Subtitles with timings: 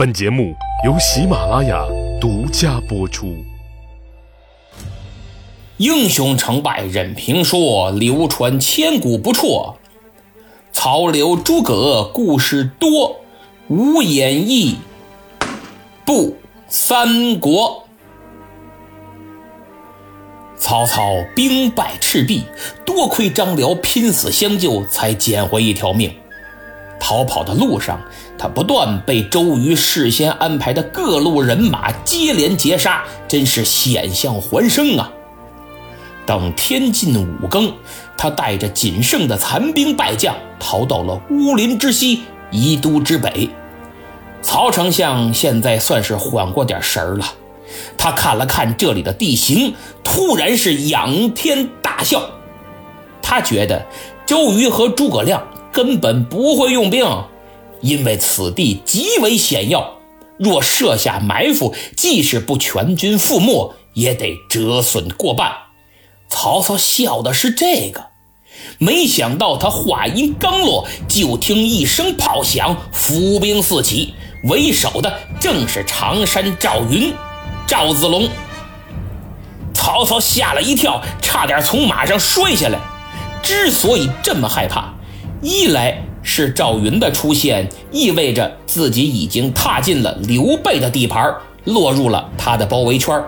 [0.00, 1.84] 本节目由喜马拉雅
[2.18, 3.36] 独家播出。
[5.76, 9.76] 英雄成败任评说，流传千古不辍。
[10.72, 13.20] 曹刘诸葛故事多，
[13.68, 14.78] 无演义
[16.06, 16.34] 不
[16.66, 17.84] 三国。
[20.56, 21.02] 曹操
[21.36, 22.44] 兵败赤壁，
[22.86, 26.10] 多亏张辽拼死相救，才捡回一条命。
[26.98, 28.00] 逃跑的路上，
[28.42, 35.12] 他不断被周瑜事先安排的各路人马接连截杀，真是险象环生啊！
[36.24, 37.70] 等天近五更，
[38.16, 43.50] 他带着仅剩的残兵败将逃到了乌林之西、宜都之北。
[44.40, 47.26] 曹丞相现在算是缓过点神儿了，
[47.98, 52.22] 他看了看这里的地形，突然是仰天大笑。
[53.20, 53.84] 他觉得
[54.24, 55.46] 周瑜和诸葛亮。
[55.72, 57.06] 根本不会用兵，
[57.80, 59.96] 因为此地极为险要，
[60.38, 65.52] 若设下埋伏，即使不全军覆没，也得折损过半。
[66.28, 68.06] 曹操笑的是这个，
[68.78, 77.12] 没想到他话音刚落，就听一声炮响，伏兵四起，为首的正是常山赵云、
[77.66, 78.28] 赵子龙。
[79.74, 82.78] 曹操吓了一跳，差点从马上摔下来。
[83.42, 84.94] 之所以这么害怕，
[85.42, 93.20] 一来是赵云的出现意味着自己已经踏进了刘备的地盘，落入了他的包围圈；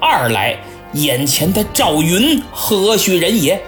[0.00, 0.58] 二来
[0.94, 3.62] 眼前的赵云何许人也？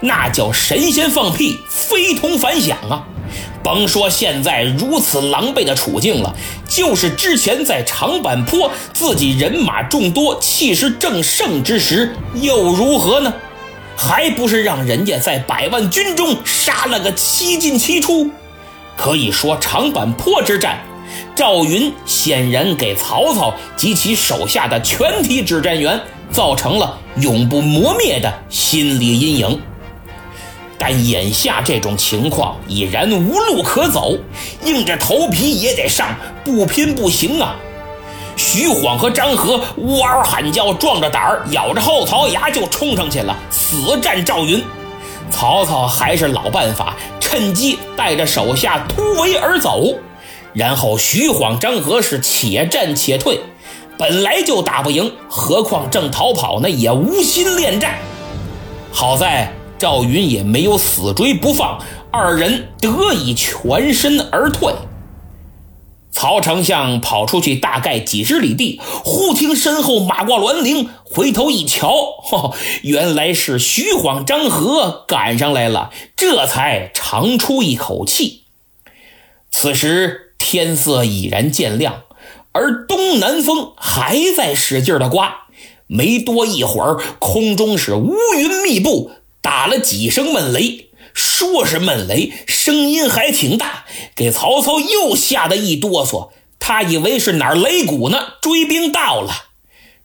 [0.00, 3.04] 那叫神仙放屁，非同凡响啊！
[3.64, 6.34] 甭说现在如此狼狈的处境了，
[6.68, 13.34] 就是之前在长坂坡自己人马众多、气势正盛之时，又如何呢？
[14.00, 18.30] 还不是让人家在百万军中杀了个七进七出，
[18.96, 20.78] 可以说长坂坡之战，
[21.34, 29.60] 赵云显然给曹操及其手下的全体指战员造成了永不磨灭的心理阴影。
[30.78, 34.16] 但眼下这种情况已然无路可走，
[34.62, 37.56] 硬着头皮也得上，不拼不行啊！
[38.50, 44.64] 徐晃和张合呜嗷喊叫，壮着胆儿，咬着后槽牙就冲上去了，死战赵云。
[45.30, 49.92] 曹操还是老办法，趁机带着手下突围而走。
[50.54, 53.38] 然后徐晃、张合是且战且退，
[53.98, 57.98] 本来就打不赢，何况正逃跑呢，也无心恋战。
[58.90, 61.78] 好在赵云也没有死追不放，
[62.10, 64.72] 二人得以全身而退。
[66.20, 71.92] 曹丞相跑出去大概几十里地，忽听身后马挂銮铃，回头一瞧，
[72.32, 78.42] 哦，原来是徐晃、张合赶上来了，这才长出一口气。
[79.52, 82.02] 此时天色已然渐亮，
[82.50, 85.46] 而东南风还在使劲的刮。
[85.86, 90.87] 没多一会儿，空中是乌云密布，打了几声闷雷。
[91.18, 96.30] 说是闷雷，声音还挺大，给曹操又吓得一哆嗦。
[96.60, 99.32] 他以为是哪儿擂鼓呢，追兵到了。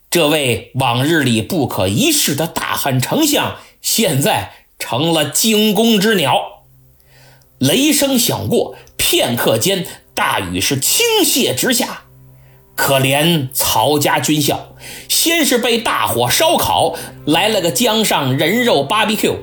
[0.09, 6.63] 这位往日里不可一世的大汉丞相，现在成了惊弓之鸟。
[7.59, 9.85] 雷声响过，片刻间，
[10.15, 12.05] 大雨是倾泻直下。
[12.75, 14.73] 可怜曹家军校，
[15.07, 16.95] 先是被大火烧烤，
[17.27, 19.35] 来了个江上人肉 BBQ。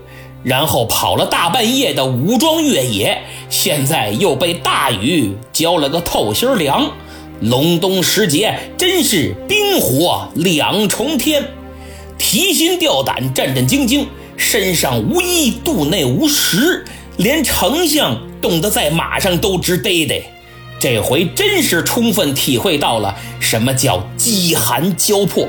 [0.42, 6.90] 然后跑了大半夜的武装越野，现在又被大雨浇了个透心凉。
[7.40, 11.42] 隆冬时节，真是冰火两重天，
[12.18, 14.06] 提心吊胆，战战兢兢，
[14.36, 16.84] 身上无衣，肚内无食，
[17.16, 20.22] 连丞相冻得在马上都直嘚嘚。
[20.78, 25.46] 这回真是充分体会到了什么叫饥寒交迫。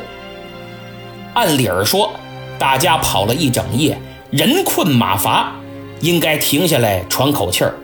[1.33, 2.11] 按理儿说，
[2.57, 3.97] 大家跑了一整夜。
[4.31, 5.53] 人困马乏，
[5.99, 7.75] 应该停下来喘口气儿，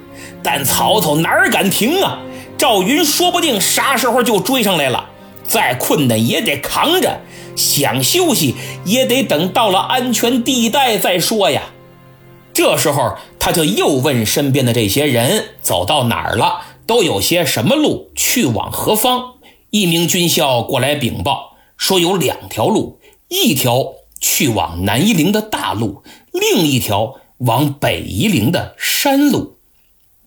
[0.41, 2.19] 但曹操哪敢停啊？
[2.57, 5.09] 赵云说不定啥时候就追上来了，
[5.45, 7.19] 再困难也得扛着，
[7.55, 8.55] 想休息
[8.85, 11.61] 也得等到了安全地带再说呀。
[12.53, 19.33] 这时候他就又问身边的这些人走到哪儿了，都有些什么路，去往何方？
[19.69, 23.83] 一名军校过来禀报说有两条路，一条
[24.19, 26.03] 去往南夷陵的大路。
[26.31, 29.57] 另一条往北夷陵的山路，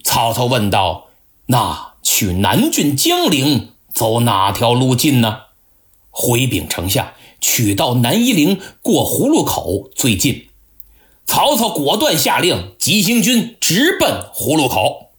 [0.02, 1.08] 曹操问道
[1.46, 5.42] ：“那去南郡江陵走哪条路近呢？”
[6.10, 10.48] 回禀丞相：“取到南夷陵过葫芦口最近。”
[11.26, 15.10] 曹操果断下令，急行军直奔葫芦口。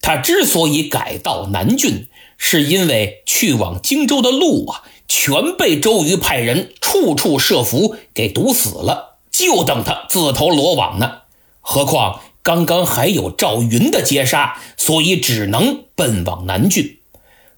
[0.00, 2.06] 他之所以改道南郡，
[2.38, 11.22] 是因为去往荆州的路啊，全被周瑜派人处处设伏给堵死了，就等他自投罗网呢。
[11.60, 16.96] 何况刚刚还有赵云的截杀，所以只能奔往南郡。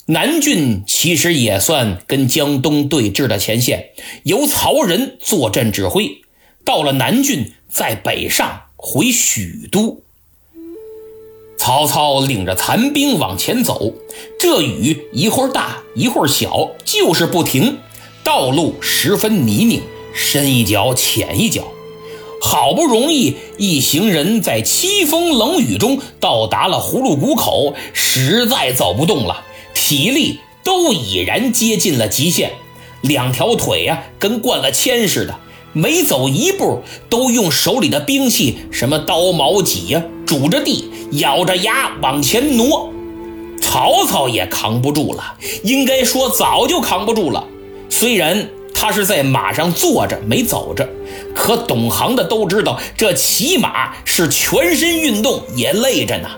[0.06, 3.90] 南郡其实也算跟江东对峙的前线，
[4.24, 6.22] 由曹仁坐镇指挥。
[6.64, 10.02] 到了南郡，再北上回许都。
[11.60, 13.92] 曹操领着残兵往前走，
[14.38, 17.76] 这雨一会儿大一会儿小，就是不停，
[18.24, 19.82] 道路十分泥泞，
[20.14, 21.64] 深一脚浅一脚。
[22.40, 29.44] 好不容易一行人在凄风冷雨中到达了葫芦谷口，实在走不动了。
[29.74, 32.52] 体力都已然接近了极限，
[33.02, 35.38] 两条腿呀跟灌了铅似的，
[35.72, 42.92] 每走一步都用手里的兵器，什么刀矛戟呀，拄着地，咬着牙往前挪。
[43.60, 47.44] 曹操也扛不住了，应该说早就扛不住了。
[47.88, 50.88] 虽然他是在马上坐着没走着，
[51.36, 56.28] 可懂行的都知道，这骑马是全身运动，也累着呢。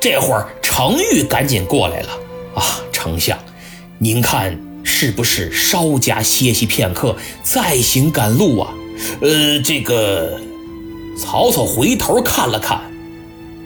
[0.00, 2.08] 这会儿程昱赶紧过来了。
[2.54, 3.38] 啊，丞相，
[3.98, 4.58] 您看
[4.90, 7.14] 是不是稍加歇息片刻，
[7.44, 8.74] 再行赶路啊？
[9.20, 10.40] 呃，这个，
[11.16, 12.80] 曹操回头看了看，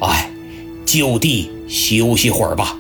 [0.00, 0.28] 哎，
[0.84, 2.76] 就地休息会儿吧。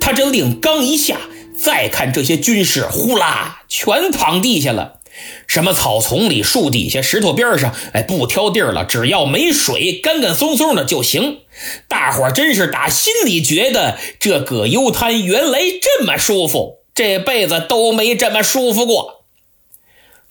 [0.00, 1.16] 他这令刚一下，
[1.56, 4.98] 再看这些军士，呼啦，全躺地下了。
[5.46, 11.38] 什么草丛里、树底下、石头边上，哎，不挑地儿了，只要没水，干干松松的就行。
[11.86, 19.24] 大伙儿真是打心里觉得这葛优瘫原来这么舒服，这辈子都没这么舒服过。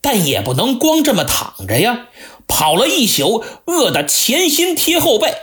[0.02, 2.08] 但也不能光这么躺着呀，
[2.48, 5.34] 跑了一宿，饿得前心贴后背。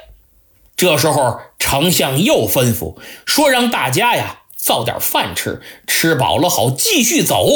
[0.76, 7.46] 这时候，丞相又吩咐说：“让大家呀造点饭吃，吃饱了好继续走。”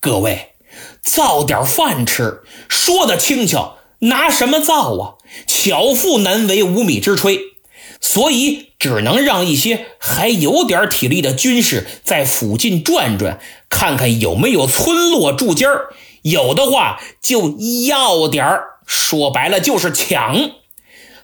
[0.00, 0.50] 各位。
[1.02, 5.14] 造点饭吃，说的轻巧，拿什么造啊？
[5.46, 7.38] 巧妇难为无米之炊，
[8.06, 13.40] 所以只能让一些还有点体力的军士在附近转转，
[13.70, 15.66] 看看有没有村落住家，
[16.20, 17.56] 有的话就
[17.86, 18.64] 要点儿。
[18.86, 20.50] 说白了就是抢。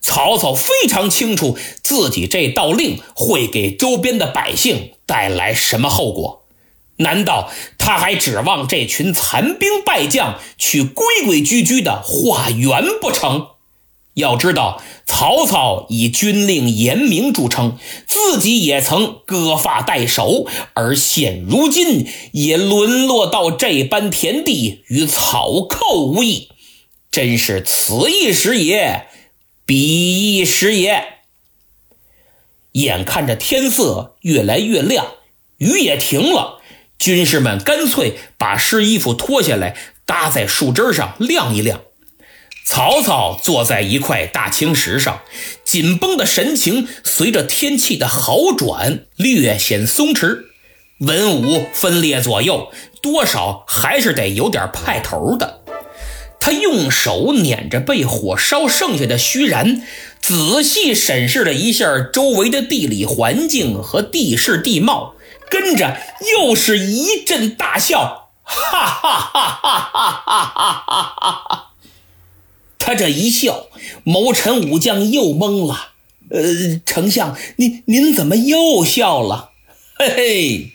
[0.01, 6.47] 曹操非常清楚自己这道令会给周边的百姓带来什么后果。
[6.97, 13.49] 难道他还指望这群残兵败将去规规矩矩的化缘不成？
[14.15, 26.51] 要知道，曹操以军令严明著称，自己也曾割发代首，而现如今也沦落到这般田地，与草寇无异，
[27.11, 29.07] 真是此一时也，
[29.65, 31.05] 彼一时也。
[32.73, 35.07] 眼看着天色越来越亮，
[35.59, 36.61] 雨也停了。
[36.99, 41.81] 军士们干脆把湿衣服脱下来，搭在树枝上晾一晾。
[42.73, 45.23] 曹操坐在一块大青石上，
[45.65, 50.45] 紧绷的神情随着天气的好转略显松弛。
[51.01, 52.71] 文武分列左右，
[53.03, 55.63] 多少还是得有点派头的。
[56.39, 59.83] 他用手捻着被火烧剩下的虚然，
[60.21, 65.17] 仔细审视了一下周围的地理环境和地势地貌。
[65.51, 65.97] 跟着
[66.39, 71.70] 又是一阵大笑，哈哈哈哈哈哈哈哈哈哈！
[72.81, 73.69] 他这一笑，
[74.03, 75.93] 谋臣武将又懵了。
[76.31, 79.51] 呃，丞相，您您怎么又笑了？
[79.97, 80.73] 嘿嘿，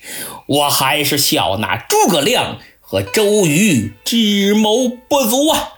[0.48, 5.74] 我还是笑那诸葛亮和周瑜智谋不足啊！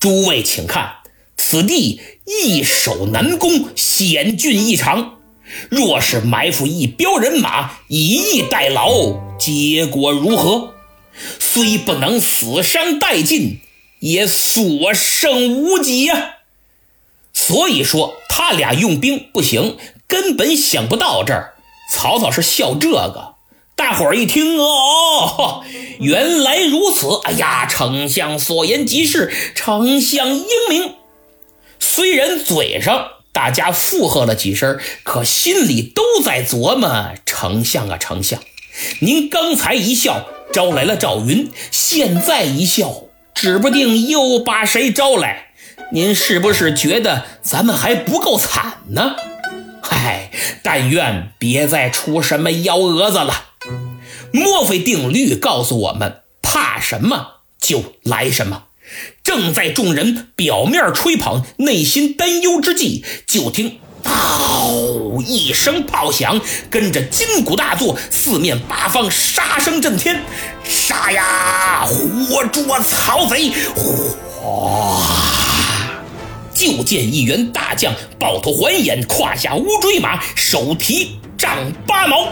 [0.00, 0.94] 诸位请看，
[1.36, 5.18] 此地易守难攻，险峻异常。
[5.68, 10.74] 若是埋伏一彪人马，以逸待劳，结果如何？
[11.38, 13.60] 虽不能死伤殆尽，
[14.02, 16.36] 也所剩无几呀。
[17.32, 21.54] 所以说，他俩用兵不行，根本想不到这儿。
[21.90, 23.34] 曹操是笑这个，
[23.74, 25.64] 大伙儿一听，哦，
[25.98, 27.08] 原来如此。
[27.24, 30.94] 哎呀，丞相所言极是，丞相英明。
[31.80, 33.08] 虽然嘴上。
[33.34, 38.38] 大家附和了几声，可心里都在琢磨：丞相啊，丞相，
[39.00, 43.04] 您刚才一笑招来了赵云，现在一笑，
[43.42, 45.48] 指不定又把谁招来。
[45.90, 49.16] 您是不是觉得咱们还不够惨呢？
[49.82, 50.30] 嗨，
[50.62, 53.46] 但愿别再出什么幺蛾子了。
[54.32, 58.66] 墨菲定律告诉我们：怕什么就来什么。
[59.24, 65.22] 正在众人表面吹捧、内心担忧之际，就听嗷！
[65.24, 70.22] 一声炮响，跟着金鼓大作，四面八方杀声震天。
[70.64, 71.84] 杀呀！
[71.86, 73.52] 活捉曹贼！
[73.74, 75.06] 哗！
[76.54, 81.50] 就见一员大将抱头环眼，胯下乌骓马，手提丈
[81.86, 82.28] 八矛。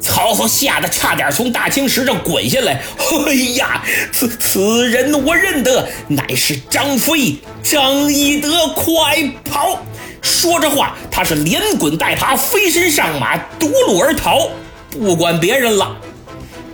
[0.00, 2.82] 曹操吓得差点从大青石上滚下来。
[3.26, 7.36] 哎呀，此此人我认得，乃是张飞。
[7.62, 9.78] 张翼德，快跑！
[10.22, 14.48] 说着话，他是连滚带爬，飞身上马，夺路而逃，
[14.90, 15.96] 不管别人了。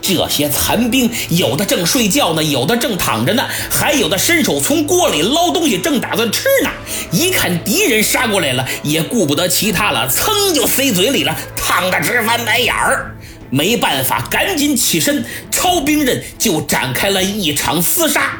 [0.01, 6.71] 这些残兵，有的正睡觉呢，有的正躺着呢，还有的伸手从锅里捞东西，正打算吃呢。
[7.11, 13.15] 一看敌人杀过来了，也顾不得其他了，噌就塞嘴里了，烫得直翻白眼儿。
[13.51, 18.33] 没办法，赶紧起身，抄兵刃就展开了一场厮杀。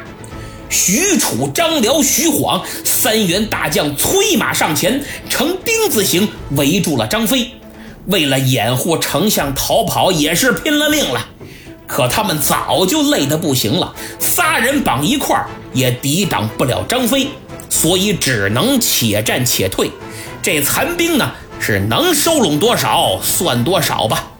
[0.69, 7.51] 许褚、张辽、徐晃三员大将催马上前，呈丁字形围住了张飞。
[8.05, 11.27] 为了掩护丞相逃跑，也是拼了命了。
[11.87, 17.29] 可他们早就累得不行了，仨人绑一块儿也抵挡不了张飞，
[17.69, 19.91] 所以只能且战且退。
[20.41, 24.31] 这残兵呢，是能收拢多少算多少吧。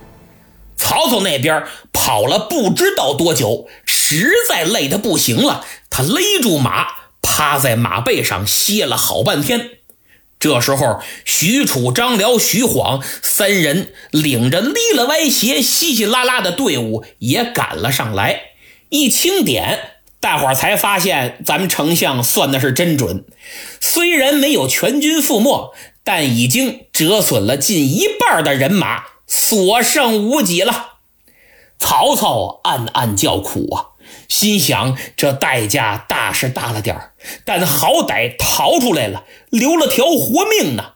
[0.78, 3.68] 曹操那边跑了不知道多久，
[4.12, 6.88] 实在累得不行了，他勒住马，
[7.22, 9.70] 趴在马背上歇了好半天。
[10.40, 18.42] 这时候，许褚、张辽、徐晃三人领着离了歪斜、稀稀拉拉的队伍也赶了上来。
[18.90, 19.80] 一清点，
[20.20, 23.26] 大伙儿才发现咱们丞相算的是真准，
[23.80, 25.72] 虽然没有全军覆没，
[26.04, 29.04] 但已经折损了近一半的人马。
[29.28, 30.94] 所剩无几了，
[31.80, 33.96] 曹操暗暗叫苦啊，
[34.28, 37.14] 心想这代价大是大了点儿，
[37.46, 40.94] 但好歹逃出来了，留了条活命呢。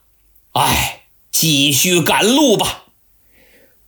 [0.51, 2.83] 哎，继续赶路吧。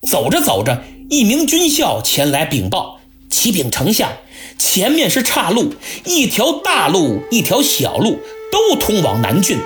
[0.09, 2.99] 走着走着，一名军校前来禀报
[3.29, 4.13] ：“启禀丞相，
[4.57, 5.75] 前面是岔路，
[6.05, 8.19] 一条大路，一条小路，
[8.51, 9.59] 都通往南郡，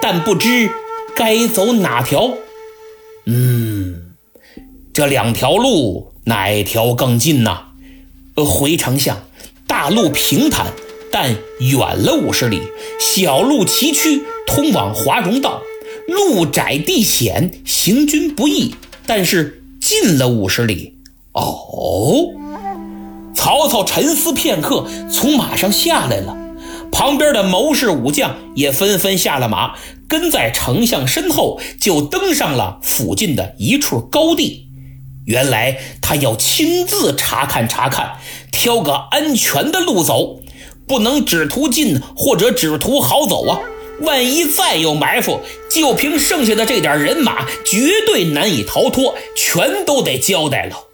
[0.00, 0.70] 但不知
[1.14, 2.32] 该走哪条。”
[3.26, 4.06] 嗯。
[4.92, 7.58] 这两条路哪条更近呢？
[8.36, 9.18] 呃，回丞相，
[9.66, 10.66] 大路平坦，
[11.10, 12.60] 但远了五十里；
[13.00, 15.60] 小路崎岖，通往华容道，
[16.06, 20.94] 路窄地险，行军不易，但是近了五十里。
[21.32, 22.28] 哦，
[23.34, 26.36] 曹操沉思片刻，从马上下来了，
[26.92, 29.74] 旁边的谋士武将也纷纷下了马，
[30.06, 34.68] 跟在丞相身后，就登上了附近的一处高地。
[35.30, 38.16] 原来他要亲自查看查看，
[38.50, 40.40] 挑个安全的路走，
[40.88, 43.60] 不能只图近或者只图好走啊！
[44.00, 50.88] 万一再有埋伏，就凭剩下的这点人马，绝对难以逃脱，全都得交代了。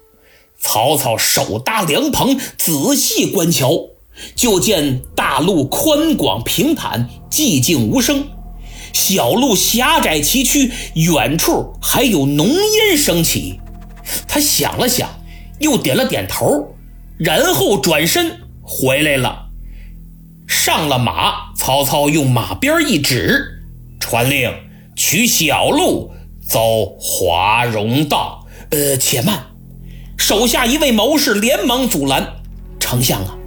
[0.59, 3.87] 曹操手搭凉棚，仔细观瞧，
[4.35, 8.17] 就见大路宽广平坦，寂静无声；
[8.93, 13.59] 小路狭窄崎岖，远处还有浓烟升起。
[14.27, 15.09] 他想了想，
[15.59, 16.75] 又点了点头，
[17.17, 19.47] 然后转身回来了。
[20.47, 23.63] 上了马，曹操用马鞭一指，
[23.99, 24.53] 传令
[24.95, 26.11] 取小路
[26.41, 28.45] 走华容道。
[28.69, 29.47] 呃，且慢！
[30.17, 32.33] 手下一位谋士连忙阻拦
[32.79, 33.37] ：“丞相啊，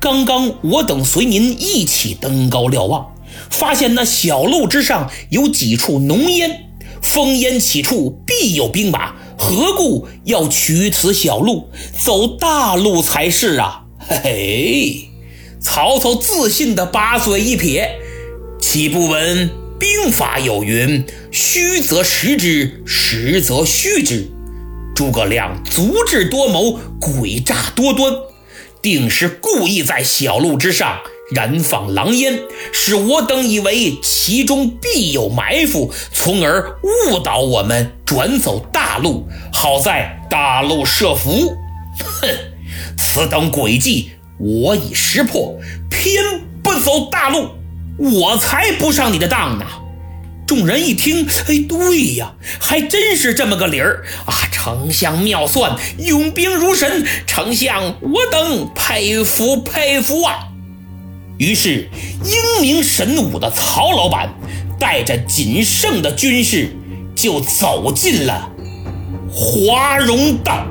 [0.00, 3.14] 刚刚我等随您一起登高瞭望，
[3.50, 6.70] 发现那小路之上有几处浓烟，
[7.02, 13.84] 烽烟起处必有兵马。”何故要取此小路，走大路才是啊！
[13.98, 15.08] 嘿嘿，
[15.58, 17.98] 曹操自信的把嘴一撇，
[18.60, 24.30] 岂不闻兵法有云：虚则实之，实则虚之。
[24.94, 28.12] 诸葛亮足智多谋，诡诈多端，
[28.82, 31.00] 定是故意在小路之上。
[31.30, 32.40] 燃放狼烟，
[32.72, 41.54] 使我等以为其中必有埋伏，从而误导我们转走大路，好在大路设伏。
[41.98, 42.28] 哼，
[42.96, 45.54] 此等诡计我已识破，
[45.88, 46.22] 偏
[46.62, 47.50] 不走大路，
[47.98, 49.64] 我才不上你的当呢！
[50.46, 54.34] 众人一听，哎，对呀，还真是这么个理儿啊！
[54.50, 60.48] 丞相妙算，用兵如神，丞相我等佩服佩服啊！
[61.40, 61.88] 于是，
[62.22, 64.28] 英明神武的曹老板
[64.78, 66.68] 带着仅剩的军士，
[67.16, 68.52] 就走进了
[69.32, 70.66] 华容道。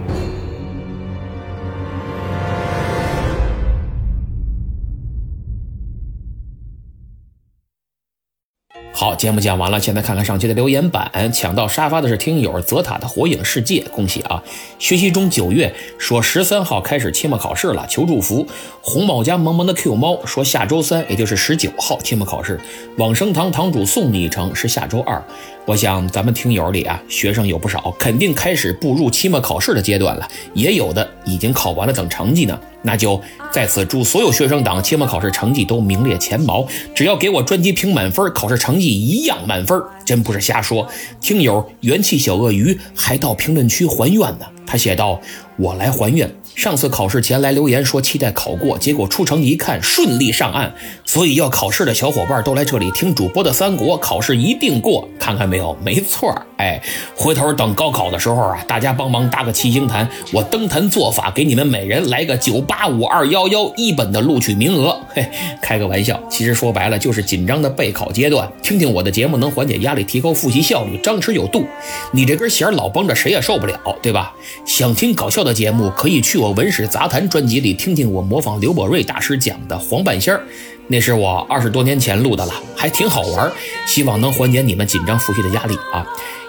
[8.99, 11.09] 好，节目讲完了，现在看看上期的留言板。
[11.31, 14.43] 抢到沙发的是听友泽塔的火影世界，恭喜啊！
[14.77, 18.45] 学习中九月说十三号开始期末考试了，求祝福。
[18.81, 22.59] 红帽家萌萌的 Q 猫说下周三，也就是十九号期末考试。
[22.97, 25.23] 往生堂堂主送你一程是下周二。
[25.65, 32.59] 我想咱们听友里啊，学生有不少，肯定开始步入期末考试的阶段了，也有的已经考完了，等成绩呢。
[32.81, 33.21] 那就
[33.51, 36.65] 在此祝所有学生党期末考试成绩都名列前茅。
[36.95, 40.87] 只要给我专辑评满分，考试成绩一样满分，真不是瞎说。
[41.19, 44.45] 听友元气小鳄鱼还到评论区还愿呢。
[44.65, 45.19] 他写道
[45.57, 46.31] ：“我来还愿。
[46.59, 50.75] 上次考试前来留言说期待考过，结果出成绩一看顺利上岸。
[51.05, 55.07] 所以要考试的小伙伴都来这里听主播的三国，考试一定过。
[55.17, 55.77] 看看没有？
[55.81, 56.81] 没错哎，
[57.15, 64.99] 回头等高考的时候啊，大家帮忙搭个七星坛，我登坛做法，给你们每人来个九八五二幺幺一本的录取名额。
[65.15, 65.25] 嘿，
[65.61, 68.51] 开个玩笑，其实说白了就是紧张的备考阶段。
[68.61, 71.65] 听听我的节目能缓解压力，提高复习效率，张弛有度。
[72.11, 74.33] 你这根弦老绷着，谁也受不了，对吧？”
[74.67, 80.41] 想听搞笑的节目，可以去我《文史杂谈》专辑里听听我模仿刘宝瑞大师讲的黄半仙儿，
[80.87, 83.51] 那是我二十多年前录的了，还挺好玩儿，
[83.87, 86.05] 希望能缓解你们紧张复习的压力啊。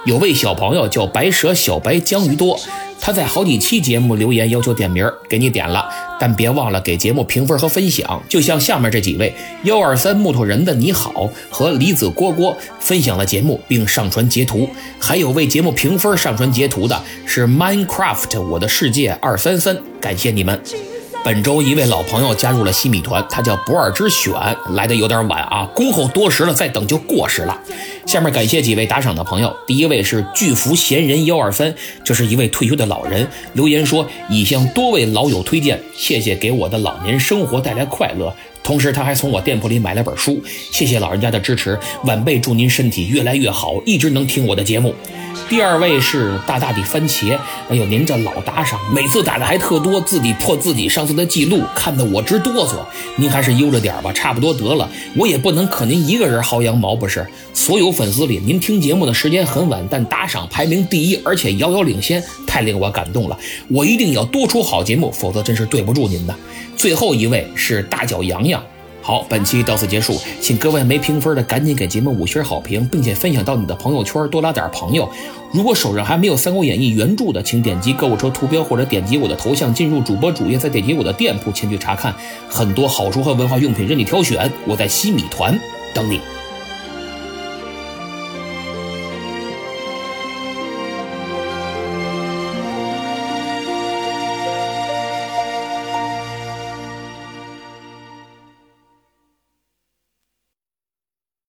[0.06, 2.58] 有位小朋友叫白蛇小白江鱼多，
[3.00, 5.88] 他在好几期节目留言要求点名，给你点了，
[6.20, 8.22] 但别忘了给节目评分和分享。
[8.28, 20.60] 就像下面这几位：幺二三木头人的你好和李子蝈蝈分享了节目并上传截图，还有为节目评分上传截图的是 Minecraft 我的世界二三三，感谢你们。
[21.22, 24.32] 本周一位老朋友加入了西米团，他叫不二之选，
[24.70, 27.60] 来的有点晚啊，恭候多时了，再等就过时了。
[28.06, 38.34] 下面感谢几位打赏的朋友，第一位是巨福闲人幺二三，这是一位退休的老人，留言说已向多位老友推荐，谢谢给我的老年生活带来快乐。
[38.62, 44.94] 同时，他还从我店铺里买了本书，谢谢老人家的支持，晚辈祝您身体越来越好，一直能听我的节目。
[45.50, 47.36] 第二位是大大的番茄，
[47.68, 52.74] 哎呦，您这老打赏，每次打的还特多，自己破自己上次的记录，看得我直哆嗦。
[53.16, 57.26] 您还是悠着点吧，差不多得了，我也不能可您一个人薅羊毛不是？
[57.52, 63.36] 所有粉丝里，您听节目的时间很晚，但打赏排名第一，而且遥遥领先，太令我感动了。
[63.66, 66.34] 我一定要多出好节目，否则真是对不住您的。
[66.76, 68.62] 最后一位是大脚洋洋。
[69.02, 75.10] 好，本期到此结束，请各位没评分的赶紧给节目五星好评，并且分享到你的朋友圈，多拉点朋友。
[75.52, 82.14] 如果手上还没有《三国演义》原著的，请点击购物车图标或者点击我的头像进入主播主页，再点击我的店铺前去查看，
[82.48, 84.50] 很多好书和文化用品任你挑选。
[84.64, 85.58] 我在西米团
[85.92, 86.20] 等你。